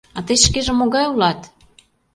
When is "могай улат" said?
0.79-1.39